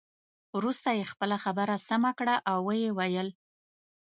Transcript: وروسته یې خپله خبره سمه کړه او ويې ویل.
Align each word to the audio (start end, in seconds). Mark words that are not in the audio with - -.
وروسته 0.57 0.89
یې 0.97 1.09
خپله 1.11 1.37
خبره 1.43 1.75
سمه 1.89 2.11
کړه 2.19 2.35
او 2.49 2.57
ويې 2.67 2.89
ویل. 2.97 3.27